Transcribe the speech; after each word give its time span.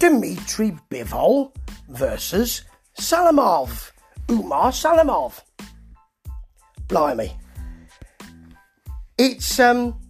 Dmitry 0.00 0.74
Bivol 0.90 1.54
versus 1.90 2.62
Salamov. 2.98 3.92
Umar 4.30 4.72
Salamov. 4.72 5.42
Blimey. 6.88 7.36
It's 9.18 9.60
um 9.60 10.00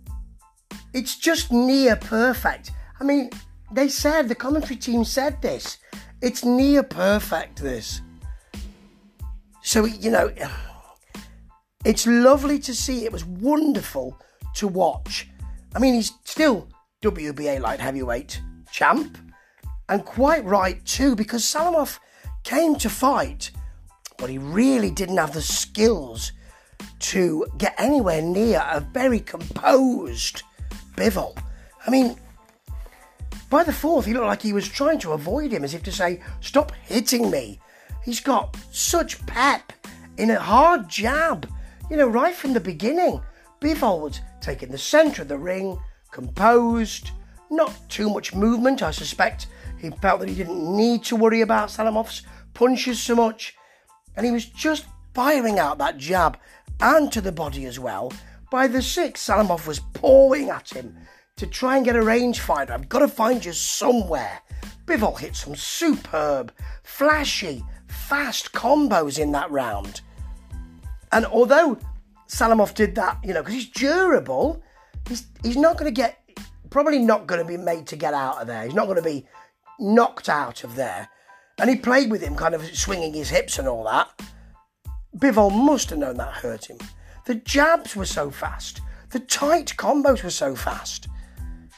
it's 0.95 1.17
just 1.17 1.51
near 1.51 1.97
perfect. 1.97 2.71
I 3.01 3.05
mean, 3.05 3.31
they 3.73 3.89
said 3.89 4.29
the 4.29 4.35
commentary 4.37 4.77
team 4.77 5.05
said 5.05 5.43
this. 5.43 5.79
It's 6.23 6.45
near 6.45 6.85
perfect 6.85 7.61
this. 7.61 8.01
So 9.63 9.87
you 9.87 10.13
know 10.13 10.31
it's 11.85 12.07
lovely 12.07 12.61
to 12.61 12.73
see. 12.77 13.05
It 13.05 13.13
was 13.13 13.25
wonderful 13.25 14.17
to 14.55 14.69
watch. 14.69 15.29
I 15.75 15.81
mean, 15.81 15.95
he's 15.95 16.13
still 16.25 16.69
WBA 17.03 17.61
light 17.61 17.81
heavyweight 17.81 18.41
champ, 18.71 19.19
and 19.91 20.05
quite 20.05 20.45
right 20.45 20.83
too, 20.87 21.17
because 21.17 21.45
Salamov 21.45 21.99
came 22.45 22.77
to 22.77 22.89
fight, 22.89 23.51
but 24.17 24.31
he 24.31 24.39
really 24.39 24.91
didn't 24.91 25.17
have 25.17 25.35
the 25.35 25.43
skills 25.43 26.33
to 27.01 27.45
get 27.59 27.75
anywhere 27.77 28.23
near 28.23 28.65
a 28.71 28.81
very 28.81 29.19
composed 29.19 30.45
Bivol. 30.95 31.37
I 31.87 31.91
mean, 31.91 32.17
by 33.51 33.65
the 33.65 33.73
fourth, 33.73 34.07
he 34.07 34.15
looked 34.15 34.27
like 34.27 34.43
he 34.43 34.53
was 34.53 34.69
trying 34.69 35.01
to 35.01 35.13
avoid 35.13 35.51
him, 35.53 35.65
as 35.65 35.75
if 35.75 35.83
to 35.83 35.93
say, 35.93 36.23
Stop 36.41 36.73
hitting 36.87 37.29
me. 37.29 37.59
He's 38.05 38.21
got 38.21 38.57
such 38.71 39.25
pep 39.27 39.73
in 40.19 40.31
a 40.31 40.39
hard 40.39 40.89
jab, 40.89 41.51
you 41.91 41.97
know, 41.97 42.07
right 42.07 42.35
from 42.35 42.53
the 42.53 42.61
beginning. 42.61 43.21
Bivol 43.61 44.03
was 44.03 44.21
taking 44.41 44.71
the 44.71 44.79
centre 44.79 45.23
of 45.23 45.29
the 45.29 45.37
ring, 45.37 45.79
composed, 46.13 47.11
not 47.51 47.75
too 47.89 48.09
much 48.09 48.35
movement, 48.35 48.83
I 48.83 48.93
suspect. 48.93 49.49
He 49.81 49.91
felt 49.91 50.21
that 50.21 50.29
he 50.29 50.35
didn't 50.35 50.77
need 50.77 51.05
to 51.05 51.17
worry 51.17 51.41
about 51.41 51.71
Salamov's 51.71 52.23
punches 52.53 53.01
so 53.01 53.15
much, 53.15 53.57
and 54.17 54.27
he 54.27 54.33
was 54.33 54.45
just 54.45 54.87
firing 55.15 55.59
out 55.59 55.79
that 55.79 55.97
jab 55.97 56.39
and 56.81 57.11
to 57.13 57.21
the 57.21 57.33
body 57.33 57.65
as 57.67 57.79
well. 57.79 58.13
By 58.51 58.67
the 58.67 58.83
sixth, 58.83 59.27
Salamov 59.27 59.67
was 59.67 59.81
pawing 59.95 60.51
at 60.51 60.71
him 60.71 60.97
to 61.37 61.47
try 61.47 61.77
and 61.77 61.85
get 61.85 61.97
a 61.97 62.01
rangefinder. 62.01 62.71
I've 62.71 62.89
got 62.89 62.99
to 62.99 63.09
find 63.09 63.45
you 63.45 63.53
somewhere. 63.53 64.41
Bivol 64.87 65.19
hit 65.19 65.37
some 65.37 65.57
superb, 65.57 66.53
flashy, 66.83 67.65
fast 67.87 68.53
combos 68.53 69.19
in 69.19 69.33
that 69.33 69.51
round. 69.51 70.01
And 71.13 71.25
although 71.27 71.79
Salamov 72.29 72.75
did 72.75 72.95
that, 72.97 73.19
you 73.25 73.33
know, 73.33 73.41
because 73.41 73.55
he's 73.55 73.71
durable, 73.71 74.63
he's, 75.09 75.27
he's 75.43 75.57
not 75.57 75.79
going 75.79 75.93
to 75.93 75.97
get, 75.97 76.19
probably 76.71 76.99
not 76.99 77.27
going 77.27 77.41
to 77.41 77.47
be 77.47 77.57
made 77.57 77.87
to 77.89 77.97
get 77.97 78.15
out 78.15 78.41
of 78.41 78.47
there. 78.47 78.65
He's 78.65 78.75
not 78.75 78.87
going 78.87 78.97
to 78.97 79.03
be 79.03 79.27
knocked 79.81 80.29
out 80.29 80.65
of 80.65 80.75
there. 80.75 81.09
And 81.59 81.69
he 81.69 81.77
played 81.77 82.11
with 82.11 82.23
him, 82.23 82.37
kind 82.37 82.55
of 82.55 82.65
swinging 82.77 83.15
his 83.15 83.31
hips 83.31 83.59
and 83.59 83.69
all 83.69 83.85
that. 83.85 84.09
Bivol 85.17 85.51
must 85.51 85.91
have 85.91 85.99
known 85.99 86.17
that 86.17 86.33
hurt 86.35 86.67
him. 86.67 86.79
The 87.27 87.35
jabs 87.35 87.97
were 87.97 88.07
so 88.07 88.31
fast. 88.31 88.81
The 89.11 89.21
tight 89.21 89.75
combos 89.77 90.23
were 90.23 90.31
so 90.31 90.55
fast. 90.55 91.09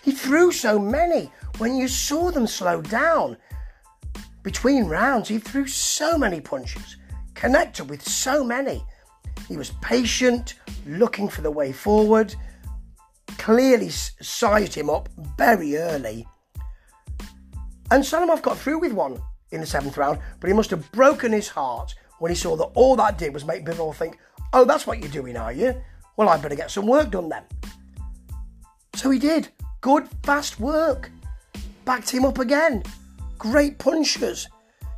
He 0.02 0.12
threw 0.12 0.52
so 0.52 0.78
many. 0.78 1.30
When 1.58 1.76
you 1.76 1.88
saw 1.88 2.30
them 2.30 2.46
slow 2.46 2.82
down 2.82 3.36
between 4.42 4.86
rounds, 4.86 5.28
he 5.28 5.38
threw 5.38 5.66
so 5.66 6.18
many 6.18 6.40
punches, 6.40 6.96
connected 7.34 7.88
with 7.88 8.06
so 8.06 8.44
many. 8.44 8.84
He 9.48 9.56
was 9.56 9.70
patient, 9.80 10.54
looking 10.86 11.28
for 11.28 11.42
the 11.42 11.50
way 11.50 11.72
forward, 11.72 12.34
clearly 13.38 13.88
sized 13.90 14.74
him 14.74 14.90
up 14.90 15.08
very 15.36 15.76
early. 15.76 16.26
And 17.92 18.02
Salamov 18.02 18.40
got 18.40 18.56
through 18.56 18.78
with 18.78 18.94
one 18.94 19.20
in 19.50 19.60
the 19.60 19.66
seventh 19.66 19.98
round, 19.98 20.18
but 20.40 20.48
he 20.48 20.54
must 20.54 20.70
have 20.70 20.90
broken 20.92 21.30
his 21.30 21.50
heart 21.50 21.94
when 22.20 22.30
he 22.30 22.34
saw 22.34 22.56
that 22.56 22.70
all 22.72 22.96
that 22.96 23.18
did 23.18 23.34
was 23.34 23.44
make 23.44 23.66
Bivol 23.66 23.94
think, 23.94 24.18
oh, 24.54 24.64
that's 24.64 24.86
what 24.86 24.98
you're 24.98 25.10
doing, 25.10 25.36
are 25.36 25.52
you? 25.52 25.74
Well, 26.16 26.30
I 26.30 26.38
better 26.38 26.54
get 26.54 26.70
some 26.70 26.86
work 26.86 27.10
done 27.10 27.28
then. 27.28 27.42
So 28.94 29.10
he 29.10 29.18
did. 29.18 29.50
Good, 29.82 30.08
fast 30.22 30.58
work. 30.58 31.10
Backed 31.84 32.08
him 32.08 32.24
up 32.24 32.38
again. 32.38 32.82
Great 33.36 33.78
punches. 33.78 34.48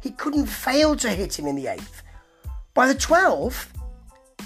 He 0.00 0.12
couldn't 0.12 0.46
fail 0.46 0.94
to 0.94 1.10
hit 1.10 1.36
him 1.36 1.48
in 1.48 1.56
the 1.56 1.66
eighth. 1.66 2.04
By 2.74 2.86
the 2.86 2.94
12th, 2.94 3.70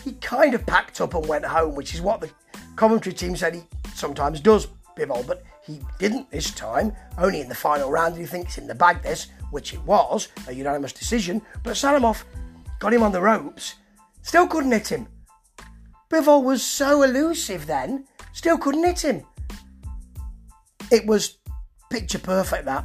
he 0.03 0.13
kind 0.23 0.55
of 0.55 0.65
packed 0.65 1.03
up 1.03 1.13
and 1.13 1.29
went 1.29 1.45
home, 1.45 1.75
which 1.75 1.93
is 1.93 2.01
what 2.01 2.23
the 2.23 2.31
commentary 2.77 3.15
team 3.15 3.37
said 3.37 3.57
he 3.57 3.65
sometimes 3.95 4.41
does, 4.41 4.69
Bivol, 4.99 5.27
but 5.27 5.45
he 5.63 5.81
didn't 5.99 6.31
this 6.31 6.51
time, 6.51 6.93
only 7.19 7.41
in 7.41 7.49
the 7.49 7.55
final 7.55 7.91
round. 7.91 8.15
did 8.15 8.21
He 8.21 8.27
think 8.27 8.45
thinks 8.45 8.59
in 8.59 8.67
the 8.67 8.75
bag 8.75 9.03
this, 9.03 9.29
which 9.51 9.73
it 9.73 9.83
was, 9.85 10.29
a 10.47 10.53
unanimous 10.53 10.93
decision, 10.93 11.41
but 11.63 11.75
Salamov 11.75 12.25
got 12.79 12.93
him 12.93 13.03
on 13.03 13.13
the 13.13 13.21
ropes, 13.21 13.75
still 14.23 14.47
couldn't 14.47 14.73
hit 14.73 14.89
him. 14.89 15.09
Bivol 16.11 16.43
was 16.43 16.63
so 16.65 17.03
elusive 17.03 17.67
then, 17.67 18.07
still 18.33 18.59
couldn't 18.59 18.85
hit 18.85 19.05
him. 19.05 19.23
It 20.91 21.07
was 21.07 21.39
picture 21.91 22.19
perfect 22.19 22.65
that. 22.65 22.85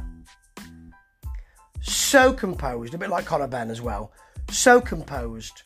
So 1.80 2.32
composed, 2.32 2.94
a 2.94 2.98
bit 2.98 3.10
like 3.10 3.24
Conor 3.24 3.46
Benn 3.46 3.70
as 3.70 3.80
well. 3.80 4.12
So 4.50 4.80
composed, 4.80 5.62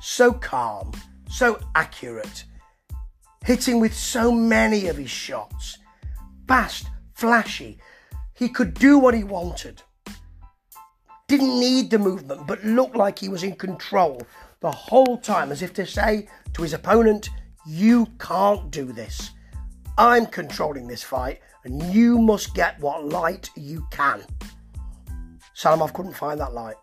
so 0.00 0.32
calm, 0.32 0.92
so 1.30 1.58
accurate, 1.74 2.44
hitting 3.44 3.80
with 3.80 3.94
so 3.94 4.30
many 4.30 4.88
of 4.88 4.96
his 4.96 5.10
shots. 5.10 5.78
Fast, 6.48 6.88
flashy. 7.12 7.78
He 8.32 8.48
could 8.48 8.72
do 8.72 8.98
what 8.98 9.12
he 9.12 9.22
wanted. 9.22 9.82
Didn't 11.28 11.60
need 11.60 11.90
the 11.90 11.98
movement, 11.98 12.46
but 12.46 12.64
looked 12.64 12.96
like 12.96 13.18
he 13.18 13.28
was 13.28 13.42
in 13.42 13.54
control 13.54 14.22
the 14.60 14.70
whole 14.70 15.18
time, 15.18 15.52
as 15.52 15.60
if 15.60 15.74
to 15.74 15.84
say 15.84 16.26
to 16.54 16.62
his 16.62 16.72
opponent, 16.72 17.28
You 17.66 18.06
can't 18.18 18.70
do 18.70 18.92
this. 18.92 19.32
I'm 19.98 20.24
controlling 20.24 20.88
this 20.88 21.02
fight, 21.02 21.40
and 21.64 21.82
you 21.92 22.18
must 22.18 22.54
get 22.54 22.80
what 22.80 23.04
light 23.04 23.50
you 23.54 23.86
can. 23.90 24.22
Salamov 25.54 25.92
couldn't 25.92 26.16
find 26.16 26.40
that 26.40 26.54
light. 26.54 26.76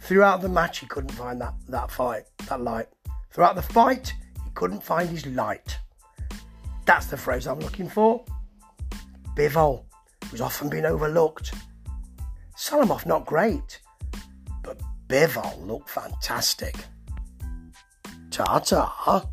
Throughout 0.00 0.42
the 0.42 0.48
match, 0.48 0.80
he 0.80 0.86
couldn't 0.86 1.12
find 1.12 1.40
that, 1.40 1.54
that 1.68 1.92
fight, 1.92 2.24
that 2.48 2.60
light. 2.60 2.88
Throughout 3.30 3.54
the 3.54 3.62
fight, 3.62 4.14
he 4.44 4.50
couldn't 4.54 4.82
find 4.82 5.08
his 5.08 5.26
light. 5.26 5.78
That's 6.84 7.06
the 7.06 7.16
phrase 7.16 7.46
I'm 7.46 7.60
looking 7.60 7.88
for. 7.88 8.24
Bivol, 9.36 9.84
who's 10.30 10.40
often 10.40 10.68
been 10.68 10.86
overlooked. 10.86 11.52
Salamov, 12.56 13.06
not 13.06 13.26
great, 13.26 13.80
but 14.62 14.80
Bivol 15.08 15.66
looked 15.66 15.90
fantastic. 15.90 16.76
Ta 18.30 18.58
ta. 18.58 19.28